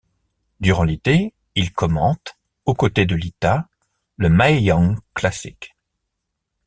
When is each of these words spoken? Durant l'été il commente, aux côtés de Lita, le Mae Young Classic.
Durant 0.61 0.81
l'été 0.83 1.31
il 1.53 1.71
commente, 1.73 2.35
aux 2.65 2.73
côtés 2.73 3.05
de 3.05 3.13
Lita, 3.15 3.69
le 4.17 4.29
Mae 4.29 4.59
Young 4.59 4.97
Classic. 5.13 5.75